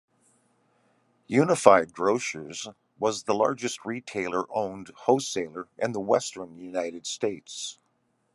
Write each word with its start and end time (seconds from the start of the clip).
Unified 1.27 1.93
Grocers 1.93 2.67
was 2.97 3.25
the 3.25 3.35
largest 3.35 3.85
retailer-owned 3.85 4.87
wholesaler 5.01 5.67
in 5.77 5.91
the 5.91 5.99
western 5.99 6.57
United 6.57 7.05
States. 7.05 7.77